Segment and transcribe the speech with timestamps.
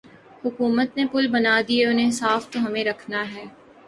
[0.45, 3.45] حکومت نے پل بنادیئے انہیں صاف تو ہم نے رکھنا ہے۔